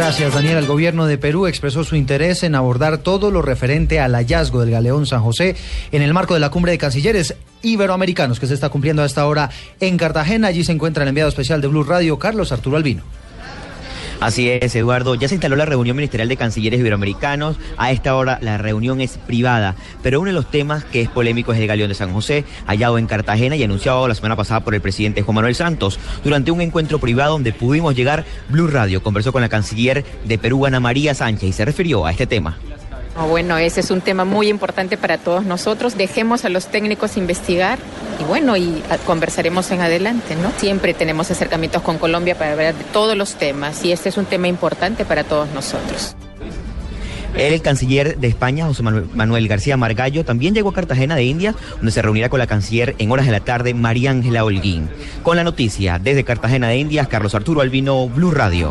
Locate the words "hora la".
18.14-18.58